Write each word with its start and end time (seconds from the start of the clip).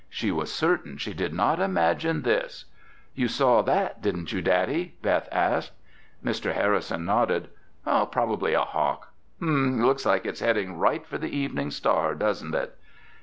She 0.09 0.31
was 0.31 0.51
certain 0.51 0.97
she 0.97 1.13
did 1.13 1.31
not 1.31 1.59
imagine 1.59 2.23
this. 2.23 2.65
"You 3.13 3.27
saw 3.27 3.61
that, 3.61 4.01
didn't 4.01 4.33
you, 4.33 4.41
Daddy?" 4.41 4.95
Beth 5.03 5.29
asked. 5.31 5.73
Mr. 6.25 6.53
Harrison 6.55 7.05
nodded. 7.05 7.49
"Probably 7.85 8.55
a 8.55 8.61
hawk. 8.61 9.11
Hmm, 9.37 9.79
it 9.79 9.85
looks 9.85 10.03
like 10.07 10.25
it's 10.25 10.39
heading 10.39 10.79
right 10.79 11.05
for 11.05 11.19
the 11.19 11.29
Evening 11.29 11.69
Star, 11.69 12.15
doesn't 12.15 12.55
it?" 12.55 12.75